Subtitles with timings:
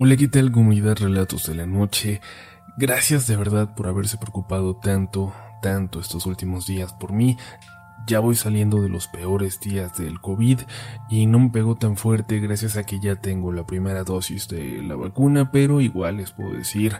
[0.00, 2.20] Hola, ¿qué tal comunidad Relatos de la Noche?
[2.76, 7.36] Gracias de verdad por haberse preocupado tanto, tanto estos últimos días por mí.
[8.06, 10.60] Ya voy saliendo de los peores días del COVID
[11.10, 14.80] y no me pego tan fuerte gracias a que ya tengo la primera dosis de
[14.84, 16.94] la vacuna, pero igual les puedo decir,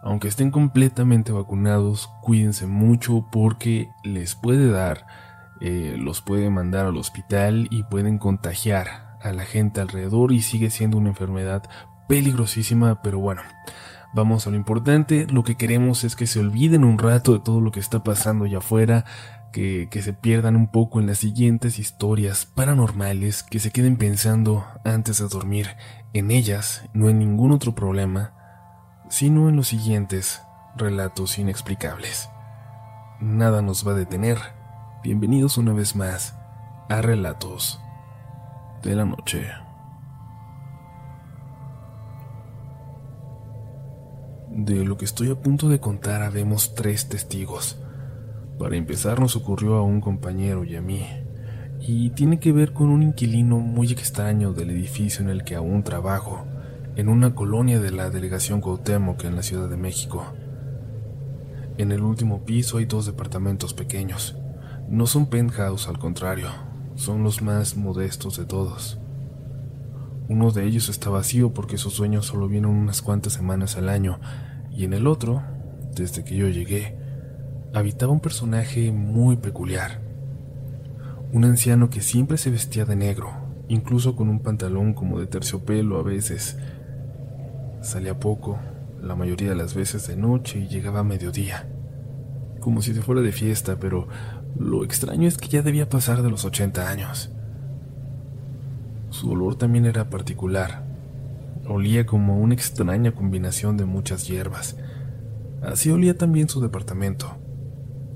[0.00, 5.08] aunque estén completamente vacunados, cuídense mucho porque les puede dar,
[5.60, 10.70] eh, los puede mandar al hospital y pueden contagiar a la gente alrededor y sigue
[10.70, 11.68] siendo una enfermedad
[12.08, 13.42] peligrosísima, pero bueno,
[14.12, 17.60] vamos a lo importante, lo que queremos es que se olviden un rato de todo
[17.60, 19.04] lo que está pasando allá afuera,
[19.52, 24.64] que, que, se pierdan un poco en las siguientes historias paranormales, que se queden pensando
[24.82, 25.68] antes de dormir
[26.14, 28.32] en ellas, no en ningún otro problema,
[29.10, 30.40] sino en los siguientes
[30.76, 32.30] relatos inexplicables.
[33.20, 34.38] Nada nos va a detener.
[35.02, 36.34] Bienvenidos una vez más
[36.88, 37.80] a Relatos
[38.82, 39.61] de la Noche.
[44.54, 47.78] De lo que estoy a punto de contar habemos tres testigos.
[48.58, 51.06] Para empezar nos ocurrió a un compañero y a mí,
[51.80, 55.82] y tiene que ver con un inquilino muy extraño del edificio en el que aún
[55.84, 56.44] trabajo,
[56.96, 60.34] en una colonia de la delegación Cuauhtémoc en la Ciudad de México.
[61.78, 64.36] En el último piso hay dos departamentos pequeños.
[64.86, 66.50] No son penthouse, al contrario,
[66.94, 68.98] son los más modestos de todos.
[70.28, 74.20] Uno de ellos está vacío porque sus dueños solo vienen unas cuantas semanas al año,
[74.70, 75.42] y en el otro,
[75.94, 76.96] desde que yo llegué,
[77.74, 80.00] habitaba un personaje muy peculiar.
[81.32, 83.32] Un anciano que siempre se vestía de negro,
[83.68, 86.58] incluso con un pantalón como de terciopelo a veces.
[87.80, 88.58] Salía poco,
[89.02, 91.68] la mayoría de las veces de noche y llegaba a mediodía,
[92.60, 94.06] como si se fuera de fiesta, pero
[94.56, 97.31] lo extraño es que ya debía pasar de los 80 años.
[99.12, 100.84] Su olor también era particular.
[101.68, 104.76] Olía como una extraña combinación de muchas hierbas.
[105.60, 107.36] Así olía también su departamento.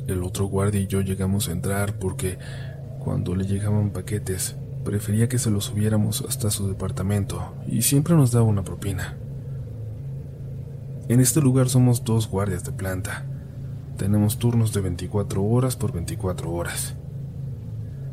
[0.07, 2.39] El otro guardia y yo llegamos a entrar porque
[2.99, 8.33] cuando le llegaban paquetes, prefería que se los subiéramos hasta su departamento y siempre nos
[8.33, 9.19] daba una propina.
[11.09, 13.27] En este lugar somos dos guardias de planta.
[13.99, 16.97] Tenemos turnos de 24 horas por 24 horas.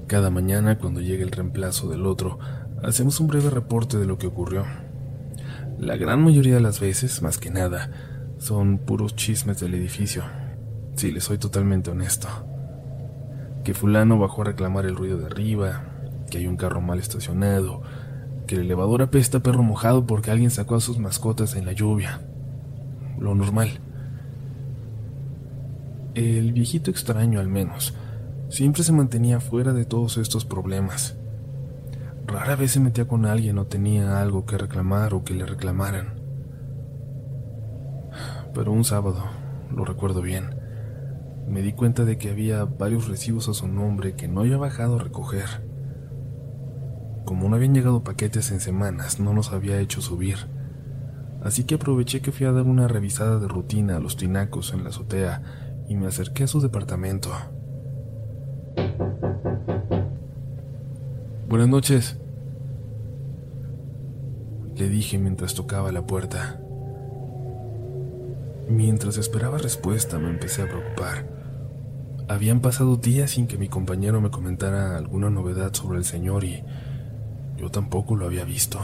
[0.08, 2.40] Cada mañana, cuando llega el reemplazo del otro,
[2.84, 4.66] hacemos un breve reporte de lo que ocurrió.
[5.80, 7.90] La gran mayoría de las veces, más que nada,
[8.38, 10.24] son puros chismes del edificio.
[10.96, 12.28] Si les soy totalmente honesto.
[13.64, 15.84] Que fulano bajó a reclamar el ruido de arriba,
[16.30, 17.82] que hay un carro mal estacionado,
[18.48, 22.22] que el elevador apesta perro mojado porque alguien sacó a sus mascotas en la lluvia.
[23.20, 23.80] Lo normal.
[26.14, 27.94] El viejito extraño al menos,
[28.50, 31.16] siempre se mantenía fuera de todos estos problemas.
[32.28, 36.14] Rara vez se metía con alguien o tenía algo que reclamar o que le reclamaran.
[38.54, 39.24] Pero un sábado,
[39.72, 40.56] lo recuerdo bien,
[41.48, 44.96] me di cuenta de que había varios recibos a su nombre que no había bajado
[44.96, 45.68] a recoger.
[47.26, 50.38] Como no habían llegado paquetes en semanas, no los había hecho subir.
[51.44, 54.84] Así que aproveché que fui a dar una revisada de rutina a los tinacos en
[54.84, 55.42] la azotea
[55.90, 57.30] y me acerqué a su departamento.
[61.54, 62.18] Buenas noches,
[64.76, 66.60] le dije mientras tocaba la puerta.
[68.68, 71.28] Mientras esperaba respuesta me empecé a preocupar.
[72.28, 76.64] Habían pasado días sin que mi compañero me comentara alguna novedad sobre el señor y
[77.56, 78.80] yo tampoco lo había visto.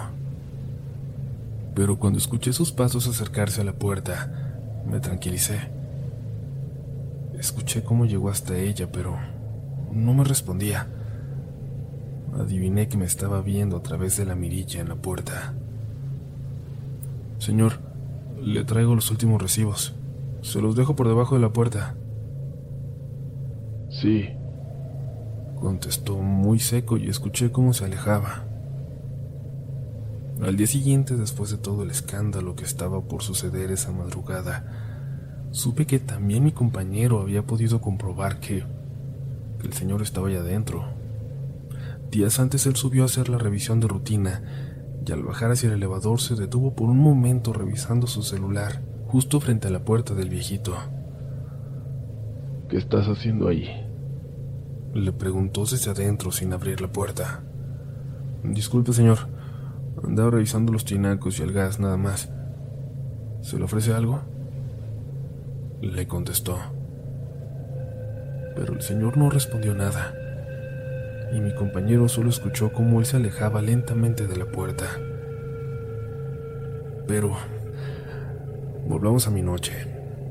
[1.73, 5.71] Pero cuando escuché sus pasos acercarse a la puerta, me tranquilicé.
[7.33, 9.17] Escuché cómo llegó hasta ella, pero
[9.91, 10.98] no me respondía.
[12.37, 15.53] Adiviné que me estaba viendo a través de la mirilla en la puerta.
[17.37, 17.79] Señor,
[18.41, 19.95] le traigo los últimos recibos.
[20.41, 21.95] Se los dejo por debajo de la puerta.
[23.89, 24.29] Sí,
[25.59, 28.45] contestó muy seco y escuché cómo se alejaba.
[30.41, 35.85] Al día siguiente, después de todo el escándalo que estaba por suceder esa madrugada, supe
[35.85, 38.63] que también mi compañero había podido comprobar que,
[39.59, 40.85] que el señor estaba allá adentro.
[42.11, 44.41] Días antes él subió a hacer la revisión de rutina
[45.05, 49.39] y al bajar hacia el elevador se detuvo por un momento revisando su celular, justo
[49.39, 50.75] frente a la puerta del viejito.
[52.67, 53.67] ¿Qué estás haciendo ahí?
[54.93, 57.43] Le preguntó desde adentro sin abrir la puerta.
[58.43, 59.19] Disculpe, señor.
[60.03, 62.31] Andaba revisando los tinacos y el gas nada más.
[63.41, 64.21] ¿Se le ofrece algo?
[65.81, 66.57] Le contestó.
[68.55, 70.18] Pero el señor no respondió nada
[71.33, 74.85] y mi compañero solo escuchó cómo él se alejaba lentamente de la puerta.
[77.07, 77.35] Pero
[78.87, 79.73] volvamos a mi noche,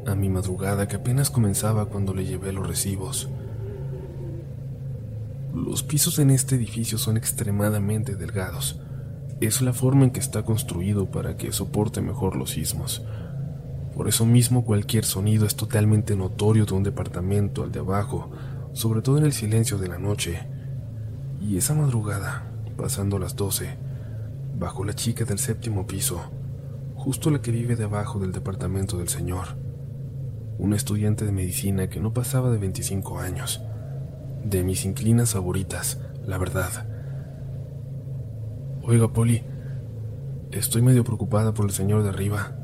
[0.07, 3.29] a mi madrugada que apenas comenzaba cuando le llevé los recibos.
[5.55, 8.81] Los pisos en este edificio son extremadamente delgados.
[9.41, 13.05] Es la forma en que está construido para que soporte mejor los sismos.
[13.95, 18.31] Por eso mismo cualquier sonido es totalmente notorio de un departamento al de abajo,
[18.73, 20.58] sobre todo en el silencio de la noche.
[21.41, 22.45] Y esa madrugada,
[22.77, 23.77] pasando las doce,
[24.59, 26.21] bajó la chica del séptimo piso,
[26.95, 29.57] justo la que vive debajo del departamento del señor.
[30.59, 33.61] Una estudiante de medicina que no pasaba de 25 años
[34.45, 36.87] de mis inclinas favoritas, la verdad.
[38.83, 39.45] Oiga, Polly,
[40.51, 42.57] estoy medio preocupada por el señor de arriba.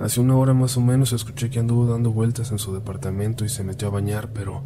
[0.00, 3.48] Hace una hora más o menos escuché que anduvo dando vueltas en su departamento y
[3.48, 4.64] se metió a bañar, pero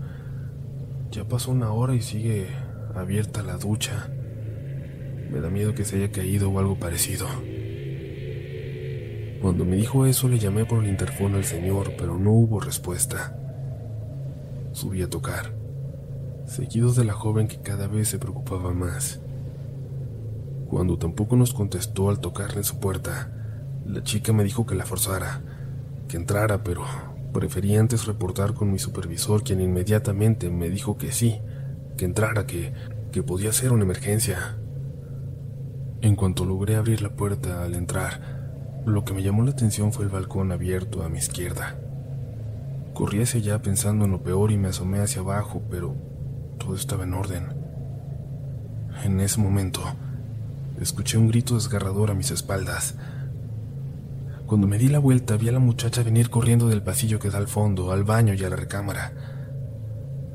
[1.11, 2.49] ya pasó una hora y sigue
[3.01, 4.09] abierta la ducha.
[5.31, 7.27] Me da miedo que se haya caído o algo parecido.
[9.41, 13.37] Cuando me dijo eso le llamé por el interfono al señor, pero no hubo respuesta.
[14.73, 15.65] Subí a tocar
[16.47, 19.21] seguidos de la joven que cada vez se preocupaba más.
[20.69, 23.33] Cuando tampoco nos contestó al tocarle en su puerta,
[23.87, 25.43] la chica me dijo que la forzara,
[26.09, 26.85] que entrara, pero
[27.33, 31.41] prefería antes reportar con mi supervisor, quien inmediatamente me dijo que sí,
[31.97, 32.73] que entrara, que,
[33.13, 34.57] que podía ser una emergencia.
[36.01, 40.05] En cuanto logré abrir la puerta al entrar, lo que me llamó la atención fue
[40.05, 41.79] el balcón abierto a mi izquierda.
[42.93, 45.97] Corrí hacia allá pensando en lo peor y me asomé hacia abajo, pero
[46.59, 47.49] todo estaba en orden.
[49.03, 49.81] En ese momento,
[50.81, 52.95] escuché un grito desgarrador a mis espaldas.
[54.47, 57.39] Cuando me di la vuelta, vi a la muchacha venir corriendo del pasillo que da
[57.39, 59.34] al fondo, al baño y a la recámara.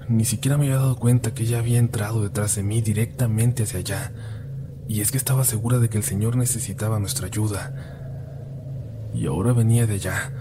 [0.09, 3.79] Ni siquiera me había dado cuenta que ella había entrado detrás de mí directamente hacia
[3.79, 4.11] allá,
[4.87, 9.11] y es que estaba segura de que el señor necesitaba nuestra ayuda.
[9.13, 10.33] Y ahora venía de allá.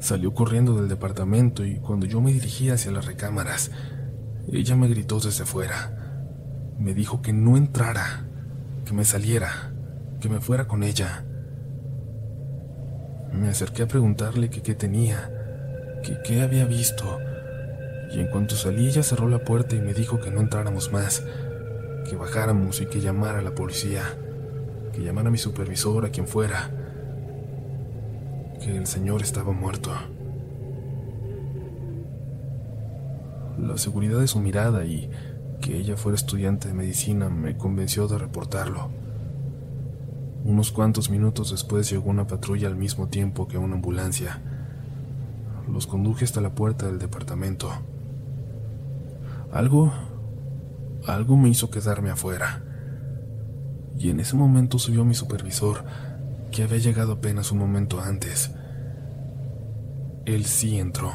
[0.00, 3.70] Salió corriendo del departamento y cuando yo me dirigía hacia las recámaras,
[4.50, 6.72] ella me gritó desde fuera.
[6.78, 8.24] Me dijo que no entrara,
[8.86, 9.74] que me saliera,
[10.18, 11.26] que me fuera con ella.
[13.34, 15.30] Me acerqué a preguntarle qué tenía,
[16.24, 17.18] qué había visto.
[18.14, 21.24] Y en cuanto salí ella cerró la puerta y me dijo que no entráramos más,
[22.08, 24.02] que bajáramos y que llamara a la policía,
[24.92, 26.70] que llamara a mi supervisor, a quien fuera,
[28.62, 29.90] que el señor estaba muerto.
[33.58, 35.10] La seguridad de su mirada y
[35.60, 38.90] que ella fuera estudiante de medicina me convenció de reportarlo.
[40.44, 44.40] Unos cuantos minutos después llegó una patrulla al mismo tiempo que una ambulancia.
[45.68, 47.72] Los conduje hasta la puerta del departamento.
[49.54, 49.92] Algo...
[51.06, 52.64] algo me hizo quedarme afuera.
[53.96, 55.84] Y en ese momento subió mi supervisor,
[56.50, 58.50] que había llegado apenas un momento antes.
[60.24, 61.12] Él sí entró.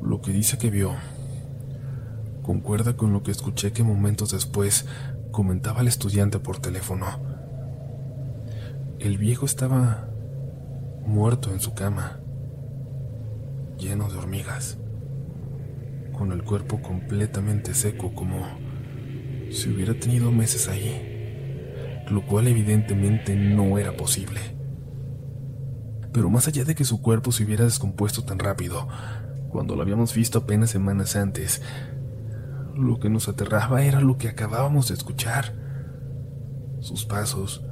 [0.00, 0.94] Lo que dice que vio
[2.42, 4.86] concuerda con lo que escuché que momentos después
[5.32, 7.06] comentaba el estudiante por teléfono.
[8.98, 10.08] El viejo estaba
[11.04, 12.20] muerto en su cama,
[13.76, 14.78] lleno de hormigas,
[16.18, 18.44] con el cuerpo completamente seco como
[19.52, 24.40] si hubiera tenido meses ahí, lo cual evidentemente no era posible.
[26.12, 28.88] Pero más allá de que su cuerpo se hubiera descompuesto tan rápido,
[29.50, 31.62] cuando lo habíamos visto apenas semanas antes.
[32.74, 35.54] Lo que nos aterraba era lo que acabábamos de escuchar.
[36.80, 37.64] Sus pasos,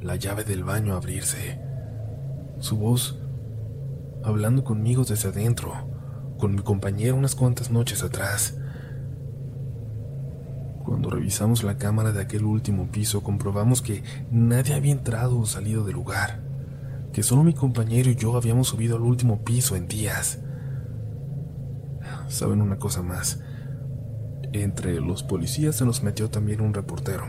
[0.00, 1.60] la llave del baño abrirse,
[2.60, 3.18] su voz
[4.24, 5.97] hablando conmigo desde adentro,
[6.38, 8.56] con mi compañero unas cuantas noches atrás.
[10.84, 15.84] Cuando revisamos la cámara de aquel último piso, comprobamos que nadie había entrado o salido
[15.84, 16.40] del lugar,
[17.12, 20.38] que solo mi compañero y yo habíamos subido al último piso en días.
[22.28, 23.40] ¿Saben una cosa más?
[24.52, 27.26] Entre los policías se nos metió también un reportero,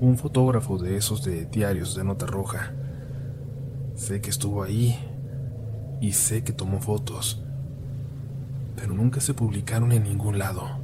[0.00, 2.72] un fotógrafo de esos de diarios de nota roja.
[3.94, 4.98] Sé que estuvo ahí
[6.00, 7.44] y sé que tomó fotos,
[8.76, 10.80] pero nunca se publicaron en ningún lado.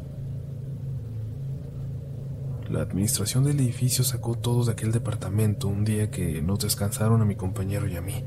[2.71, 7.25] La administración del edificio sacó todos de aquel departamento un día que nos descansaron a
[7.25, 8.25] mi compañero y a mí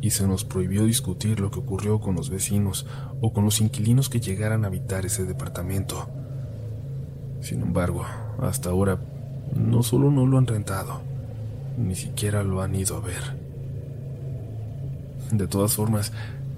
[0.00, 2.86] y se nos prohibió discutir lo que ocurrió con los vecinos
[3.20, 6.08] o con los inquilinos que llegaran a habitar ese departamento.
[7.40, 8.04] Sin embargo,
[8.40, 8.98] hasta ahora
[9.54, 11.00] no solo no lo han rentado,
[11.76, 13.36] ni siquiera lo han ido a ver.
[15.32, 16.12] De todas formas,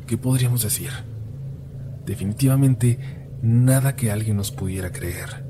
[0.07, 0.91] ¿qué podríamos decir?
[2.05, 2.99] Definitivamente
[3.43, 5.45] nada que alguien nos pudiera creer.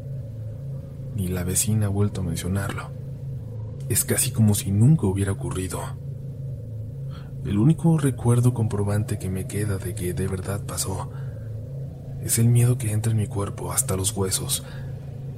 [1.15, 2.91] Ni la vecina ha vuelto a mencionarlo.
[3.89, 5.81] Es casi como si nunca hubiera ocurrido.
[7.45, 11.11] El único recuerdo comprobante que me queda de que de verdad pasó
[12.23, 14.63] es el miedo que entra en mi cuerpo hasta los huesos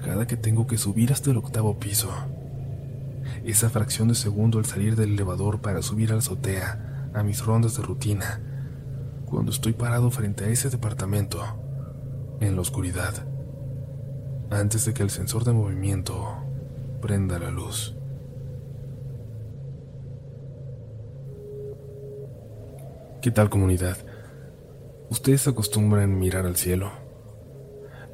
[0.03, 2.11] cada que tengo que subir hasta el octavo piso.
[3.45, 7.45] Esa fracción de segundo al salir del elevador para subir a la azotea, a mis
[7.45, 8.41] rondas de rutina,
[9.33, 11.43] cuando estoy parado frente a ese departamento,
[12.41, 13.27] en la oscuridad,
[14.51, 16.37] antes de que el sensor de movimiento
[17.01, 17.97] prenda la luz.
[23.23, 23.97] ¿Qué tal comunidad?
[25.09, 26.91] ¿Ustedes acostumbran mirar al cielo?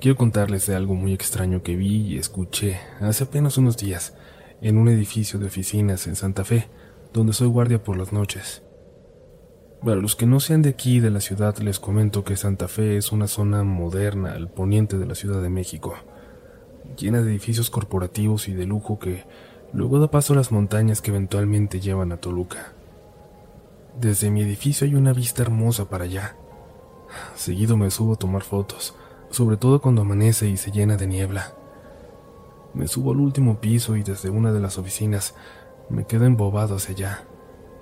[0.00, 4.14] Quiero contarles de algo muy extraño que vi y escuché hace apenas unos días
[4.60, 6.68] en un edificio de oficinas en Santa Fe,
[7.12, 8.62] donde soy guardia por las noches.
[9.84, 12.96] Para los que no sean de aquí, de la ciudad, les comento que Santa Fe
[12.96, 15.94] es una zona moderna al poniente de la Ciudad de México,
[16.96, 19.24] llena de edificios corporativos y de lujo que
[19.72, 22.72] luego da paso a las montañas que eventualmente llevan a Toluca.
[24.00, 26.34] Desde mi edificio hay una vista hermosa para allá.
[27.36, 28.96] Seguido me subo a tomar fotos,
[29.30, 31.54] sobre todo cuando amanece y se llena de niebla.
[32.74, 35.36] Me subo al último piso y desde una de las oficinas
[35.88, 37.24] me quedo embobado hacia allá,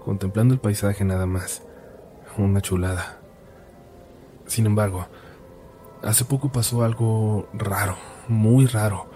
[0.05, 1.66] contemplando el paisaje nada más.
[2.39, 3.19] Una chulada.
[4.47, 5.07] Sin embargo,
[6.03, 7.97] hace poco pasó algo raro,
[8.29, 9.07] muy raro,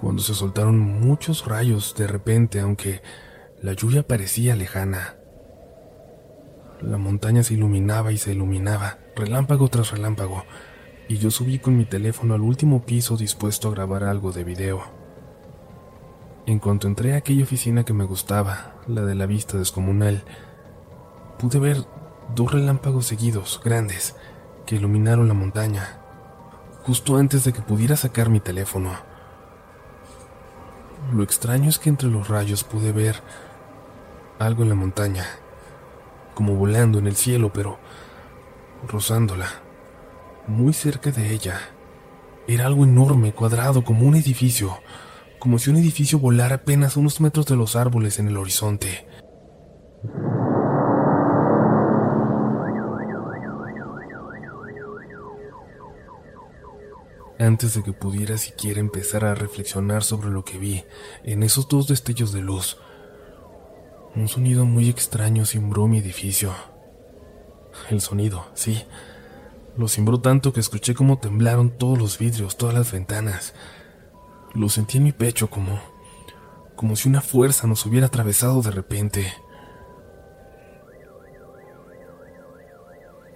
[0.00, 3.00] cuando se soltaron muchos rayos de repente, aunque
[3.62, 5.16] la lluvia parecía lejana.
[6.80, 10.44] La montaña se iluminaba y se iluminaba, relámpago tras relámpago,
[11.08, 14.82] y yo subí con mi teléfono al último piso dispuesto a grabar algo de video.
[16.46, 20.24] En cuanto entré a aquella oficina que me gustaba, la de la vista descomunal,
[21.38, 21.84] pude ver
[22.34, 24.16] dos relámpagos seguidos, grandes,
[24.66, 26.00] que iluminaron la montaña,
[26.82, 28.92] justo antes de que pudiera sacar mi teléfono.
[31.12, 33.22] Lo extraño es que entre los rayos pude ver
[34.38, 35.24] algo en la montaña
[36.38, 37.80] como volando en el cielo, pero
[38.86, 39.48] rozándola,
[40.46, 41.58] muy cerca de ella.
[42.46, 44.78] Era algo enorme, cuadrado, como un edificio,
[45.40, 49.08] como si un edificio volara apenas unos metros de los árboles en el horizonte.
[57.38, 60.84] Antes de que pudiera siquiera empezar a reflexionar sobre lo que vi
[61.22, 62.78] en esos dos destellos de luz,
[64.14, 66.52] un sonido muy extraño cimbró mi edificio.
[67.90, 68.84] El sonido, sí.
[69.76, 73.54] Lo cimbró tanto que escuché cómo temblaron todos los vidrios, todas las ventanas.
[74.54, 75.78] Lo sentí en mi pecho como
[76.78, 79.32] como si una fuerza nos hubiera atravesado de repente.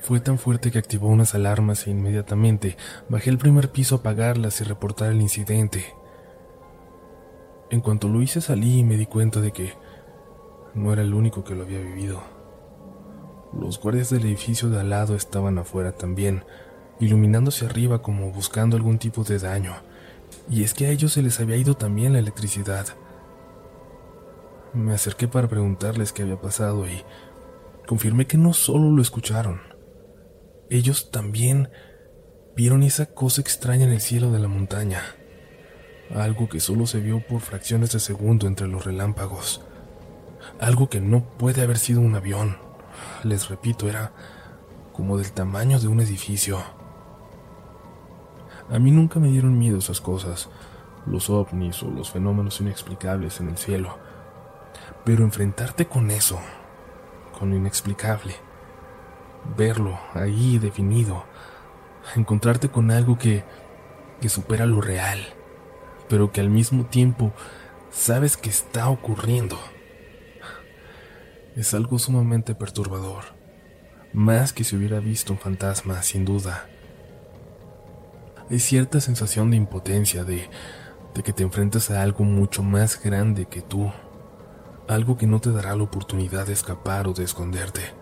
[0.02, 2.76] Fue tan fuerte que activó unas alarmas e inmediatamente
[3.08, 5.94] bajé al primer piso a apagarlas y reportar el incidente.
[7.70, 9.74] En cuanto lo hice salí y me di cuenta de que
[10.74, 12.20] no era el único que lo había vivido.
[13.56, 16.42] Los guardias del edificio de al lado estaban afuera también,
[16.98, 19.74] iluminándose arriba como buscando algún tipo de daño,
[20.50, 22.88] y es que a ellos se les había ido también la electricidad.
[24.72, 27.04] Me acerqué para preguntarles qué había pasado y
[27.86, 29.71] confirmé que no solo lo escucharon,
[30.76, 31.70] ellos también
[32.56, 35.02] vieron esa cosa extraña en el cielo de la montaña,
[36.14, 39.62] algo que solo se vio por fracciones de segundo entre los relámpagos
[40.58, 42.56] algo que no puede haber sido un avión.
[43.24, 44.12] Les repito, era
[44.92, 46.62] como del tamaño de un edificio.
[48.70, 50.48] A mí nunca me dieron miedo esas cosas,
[51.06, 53.98] los ovnis o los fenómenos inexplicables en el cielo.
[55.04, 56.38] Pero enfrentarte con eso,
[57.38, 58.34] con lo inexplicable,
[59.56, 61.24] verlo ahí definido,
[62.16, 63.44] encontrarte con algo que,
[64.20, 65.20] que supera lo real,
[66.08, 67.32] pero que al mismo tiempo
[67.90, 69.58] sabes que está ocurriendo
[71.56, 73.24] es algo sumamente perturbador,
[74.12, 76.66] más que si hubiera visto un fantasma, sin duda.
[78.50, 80.48] Hay cierta sensación de impotencia, de,
[81.14, 83.92] de que te enfrentas a algo mucho más grande que tú,
[84.88, 88.01] algo que no te dará la oportunidad de escapar o de esconderte.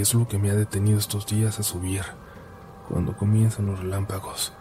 [0.00, 2.02] Es lo que me ha detenido estos días a subir,
[2.88, 4.52] cuando comienzan los relámpagos,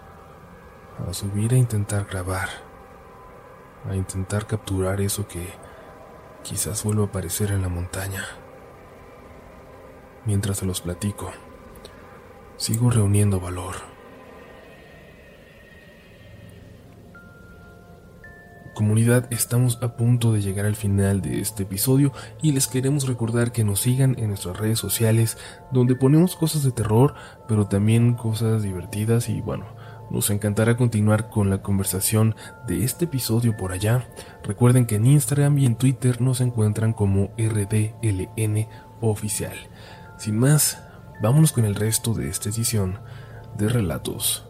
[1.08, 2.50] a subir a intentar grabar,
[3.90, 5.54] a intentar capturar eso que
[6.44, 8.26] Quizás vuelva a aparecer en la montaña.
[10.26, 11.32] Mientras se los platico,
[12.58, 13.93] sigo reuniendo valor.
[18.74, 22.12] Comunidad, estamos a punto de llegar al final de este episodio
[22.42, 25.38] y les queremos recordar que nos sigan en nuestras redes sociales
[25.72, 27.14] donde ponemos cosas de terror,
[27.48, 29.66] pero también cosas divertidas y bueno,
[30.10, 32.36] Nos encantará continuar con la conversación
[32.68, 34.08] de este episodio por allá.
[34.44, 38.68] Recuerden que en Instagram y en Twitter nos encuentran como RDLN
[39.02, 39.56] oficial.
[40.18, 40.84] Sin más,
[41.22, 43.00] vámonos con el resto de esta edición
[43.58, 44.48] de Relatos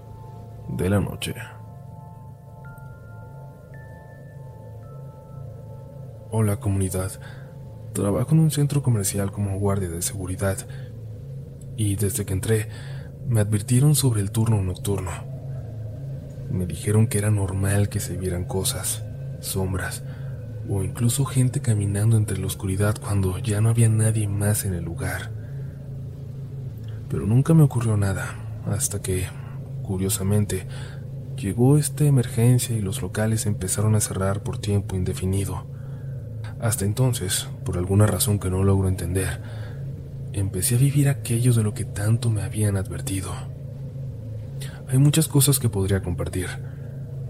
[0.69, 1.35] de la Noche.
[6.35, 7.11] Hola comunidad,
[7.93, 10.57] trabajo en un centro comercial como guardia de seguridad
[11.77, 12.69] y desde que entré
[13.27, 15.11] me advirtieron sobre el turno nocturno.
[16.49, 19.03] Me dijeron que era normal que se vieran cosas,
[19.41, 20.03] sombras
[20.67, 24.83] o incluso gente caminando entre la oscuridad cuando ya no había nadie más en el
[24.83, 25.29] lugar.
[27.09, 29.27] Pero nunca me ocurrió nada hasta que,
[29.83, 30.65] curiosamente,
[31.37, 35.71] llegó esta emergencia y los locales empezaron a cerrar por tiempo indefinido.
[36.63, 39.41] Hasta entonces, por alguna razón que no logro entender,
[40.31, 43.33] empecé a vivir aquello de lo que tanto me habían advertido.
[44.87, 46.47] Hay muchas cosas que podría compartir,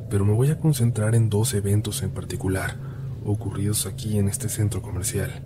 [0.07, 2.77] pero me voy a concentrar en dos eventos en particular,
[3.25, 5.43] ocurridos aquí en este centro comercial,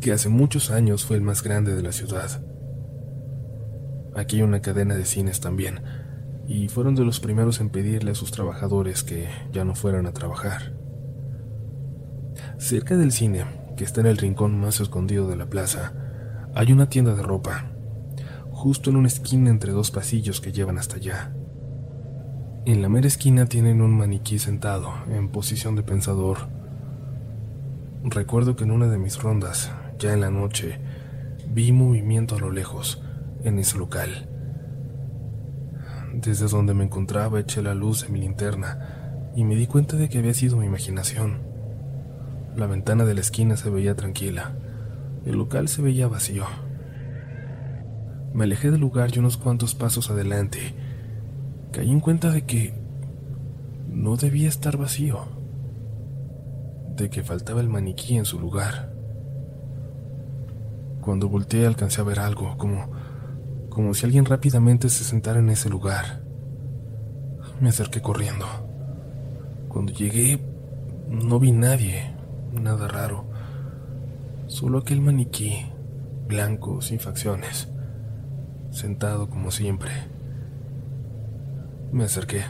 [0.00, 2.42] que hace muchos años fue el más grande de la ciudad.
[4.16, 5.82] Aquí hay una cadena de cines también,
[6.46, 10.14] y fueron de los primeros en pedirle a sus trabajadores que ya no fueran a
[10.14, 10.77] trabajar.
[12.58, 13.44] Cerca del cine,
[13.76, 15.92] que está en el rincón más escondido de la plaza,
[16.56, 17.70] hay una tienda de ropa,
[18.50, 21.32] justo en una esquina entre dos pasillos que llevan hasta allá.
[22.66, 26.48] En la mera esquina tienen un maniquí sentado, en posición de pensador.
[28.02, 30.80] Recuerdo que en una de mis rondas, ya en la noche,
[31.48, 33.00] vi movimiento a lo lejos,
[33.44, 34.28] en ese local.
[36.12, 40.08] Desde donde me encontraba eché la luz de mi linterna y me di cuenta de
[40.08, 41.47] que había sido mi imaginación.
[42.56, 44.52] La ventana de la esquina se veía tranquila.
[45.24, 46.44] El local se veía vacío.
[48.32, 50.74] Me alejé del lugar y unos cuantos pasos adelante
[51.72, 52.74] caí en cuenta de que
[53.88, 55.20] no debía estar vacío,
[56.96, 58.92] de que faltaba el maniquí en su lugar.
[61.00, 62.90] Cuando volteé alcancé a ver algo, como,
[63.70, 66.22] como si alguien rápidamente se sentara en ese lugar.
[67.60, 68.46] Me acerqué corriendo.
[69.68, 70.38] Cuando llegué
[71.08, 72.14] no vi nadie,
[72.52, 73.24] nada raro.
[74.46, 75.66] Solo aquel maniquí,
[76.26, 77.68] blanco, sin facciones,
[78.70, 79.90] sentado como siempre.
[81.92, 82.42] Me acerqué.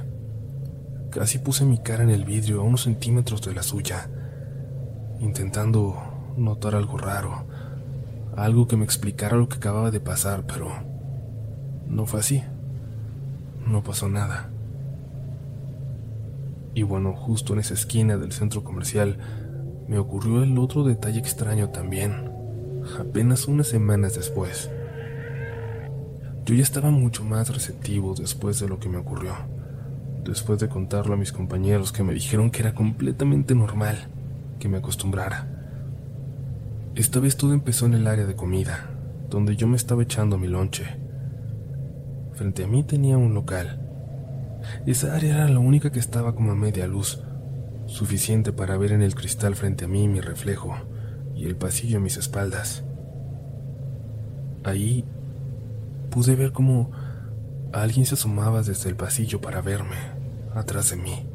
[1.10, 4.10] Casi puse mi cara en el vidrio a unos centímetros de la suya,
[5.20, 5.96] intentando
[6.36, 7.46] notar algo raro,
[8.36, 10.68] algo que me explicara lo que acababa de pasar, pero
[11.88, 12.42] no fue así.
[13.66, 14.50] No pasó nada.
[16.74, 19.18] Y bueno, justo en esa esquina del centro comercial
[19.88, 22.30] me ocurrió el otro detalle extraño también,
[23.00, 24.70] apenas unas semanas después.
[26.44, 29.34] Yo ya estaba mucho más receptivo después de lo que me ocurrió,
[30.24, 34.08] después de contarlo a mis compañeros que me dijeron que era completamente normal
[34.58, 35.46] que me acostumbrara.
[36.94, 38.90] Esta vez todo empezó en el área de comida,
[39.30, 40.84] donde yo me estaba echando mi lonche.
[42.34, 43.80] Frente a mí tenía un local.
[44.84, 47.22] Esa área era la única que estaba como a media luz,
[47.88, 50.76] suficiente para ver en el cristal frente a mí mi reflejo
[51.34, 52.84] y el pasillo a mis espaldas.
[54.62, 55.04] Ahí
[56.10, 56.90] pude ver cómo
[57.72, 59.96] alguien se asomaba desde el pasillo para verme,
[60.54, 61.26] atrás de mí.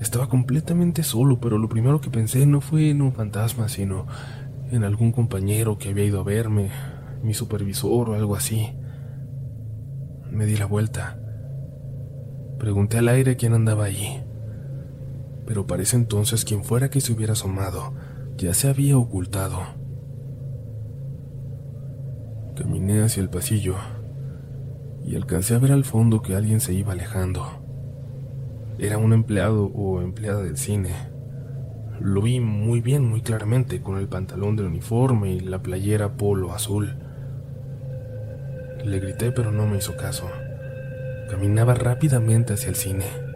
[0.00, 4.06] Estaba completamente solo, pero lo primero que pensé no fue en un fantasma, sino
[4.70, 6.70] en algún compañero que había ido a verme,
[7.22, 8.72] mi supervisor o algo así.
[10.30, 11.18] Me di la vuelta.
[12.58, 14.22] Pregunté al aire quién andaba allí
[15.50, 17.92] pero parece entonces quien fuera que se hubiera asomado
[18.36, 19.58] ya se había ocultado.
[22.54, 23.74] Caminé hacia el pasillo
[25.04, 27.44] y alcancé a ver al fondo que alguien se iba alejando.
[28.78, 30.94] Era un empleado o empleada del cine.
[31.98, 36.52] Lo vi muy bien, muy claramente, con el pantalón del uniforme y la playera polo
[36.52, 36.96] azul.
[38.84, 40.30] Le grité pero no me hizo caso.
[41.28, 43.29] Caminaba rápidamente hacia el cine.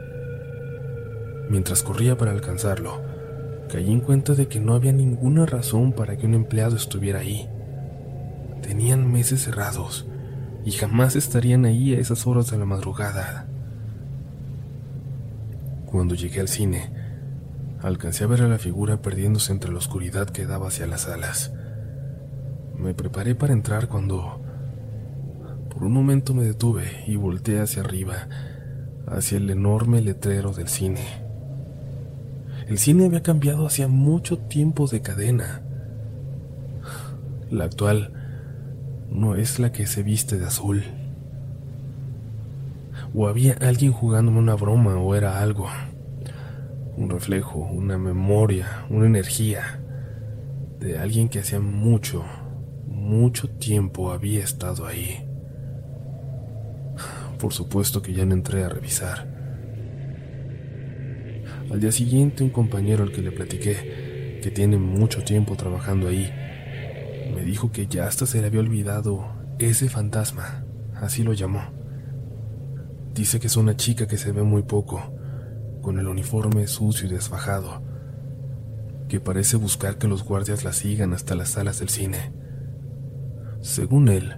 [1.49, 3.03] Mientras corría para alcanzarlo,
[3.69, 7.49] caí en cuenta de que no había ninguna razón para que un empleado estuviera ahí.
[8.63, 10.07] Tenían meses cerrados
[10.65, 13.47] y jamás estarían ahí a esas horas de la madrugada.
[15.87, 16.91] Cuando llegué al cine,
[17.83, 21.53] alcancé a ver a la figura perdiéndose entre la oscuridad que daba hacia las alas.
[22.77, 24.41] Me preparé para entrar cuando
[25.71, 28.29] por un momento me detuve y volteé hacia arriba,
[29.07, 31.24] hacia el enorme letrero del cine.
[32.67, 35.63] El cine había cambiado hacía mucho tiempo de cadena.
[37.51, 38.13] La actual
[39.11, 40.85] no es la que se viste de azul.
[43.17, 45.69] o había alguien jugándome una broma o era algo.
[46.97, 49.81] Un reflejo, una memoria, una energía
[50.81, 52.25] de alguien que hacía mucho,
[52.87, 55.29] mucho tiempo había estado ahí.
[57.39, 59.34] Por supuesto que ya no entré a revisar.
[61.75, 66.31] Al día siguiente un compañero al que le platiqué, que tiene mucho tiempo trabajando ahí,
[67.35, 69.27] me dijo que ya hasta se le había olvidado
[69.59, 71.63] ese fantasma, así lo llamó.
[73.13, 75.03] Dice que es una chica que se ve muy poco,
[75.83, 77.83] con el uniforme sucio y desfajado,
[79.09, 82.31] que parece buscar que los guardias la sigan hasta las salas del cine.
[83.63, 84.37] Según él,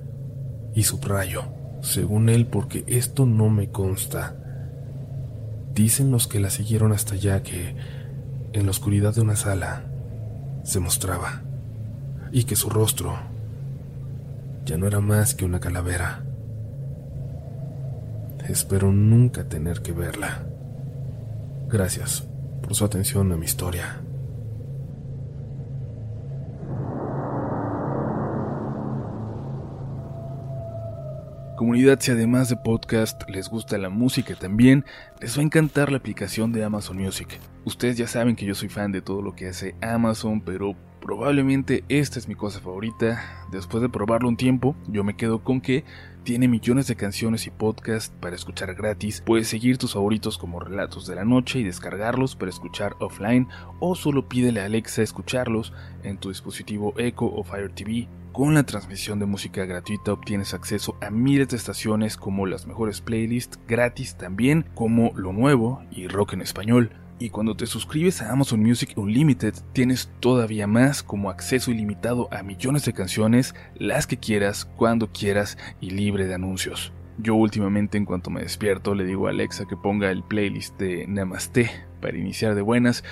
[0.74, 1.42] y subrayo,
[1.82, 4.45] según él porque esto no me consta,
[5.76, 7.76] dicen los que la siguieron hasta allá que,
[8.54, 9.84] en la oscuridad de una sala,
[10.64, 11.42] se mostraba,
[12.32, 13.14] y que su rostro
[14.64, 16.24] ya no era más que una calavera.
[18.48, 20.46] Espero nunca tener que verla.
[21.68, 22.26] Gracias
[22.62, 24.00] por su atención a mi historia.
[31.56, 34.84] Comunidad, si además de podcast les gusta la música también,
[35.22, 37.40] les va a encantar la aplicación de Amazon Music.
[37.64, 41.82] Ustedes ya saben que yo soy fan de todo lo que hace Amazon, pero probablemente
[41.88, 43.46] esta es mi cosa favorita.
[43.50, 45.84] Después de probarlo un tiempo, yo me quedo con que
[46.26, 49.22] tiene millones de canciones y podcasts para escuchar gratis.
[49.24, 53.46] Puedes seguir tus favoritos como Relatos de la Noche y descargarlos para escuchar offline
[53.78, 58.08] o solo pídele a Alexa escucharlos en tu dispositivo Echo o Fire TV.
[58.32, 63.00] Con la transmisión de música gratuita obtienes acceso a miles de estaciones como las mejores
[63.00, 67.05] playlists gratis también como Lo Nuevo y Rock en Español.
[67.18, 72.42] Y cuando te suscribes a Amazon Music Unlimited tienes todavía más como acceso ilimitado a
[72.42, 76.92] millones de canciones, las que quieras, cuando quieras y libre de anuncios.
[77.18, 81.06] Yo últimamente en cuanto me despierto le digo a Alexa que ponga el playlist de
[81.06, 81.70] Namaste
[82.02, 83.02] para iniciar de buenas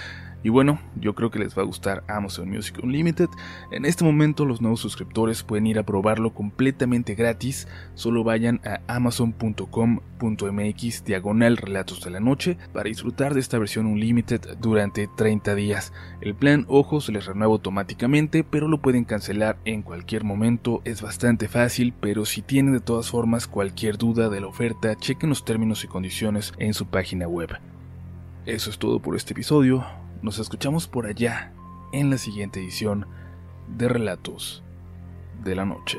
[0.45, 3.31] y bueno, yo creo que les va a gustar Amazon Music Unlimited.
[3.73, 7.67] En este momento los nuevos suscriptores pueden ir a probarlo completamente gratis.
[7.95, 14.59] Solo vayan a amazon.com.mx diagonal relatos de la noche para disfrutar de esta versión Unlimited
[14.61, 15.95] durante 30 días.
[16.21, 20.83] El plan, ojo, se les renueva automáticamente, pero lo pueden cancelar en cualquier momento.
[20.85, 25.31] Es bastante fácil, pero si tienen de todas formas cualquier duda de la oferta, chequen
[25.31, 27.49] los términos y condiciones en su página web.
[28.45, 29.87] Eso es todo por este episodio.
[30.25, 31.53] Nos escuchamos por allá
[31.93, 33.07] en la siguiente edición
[33.69, 34.63] de Relatos
[35.45, 35.99] de la Noche.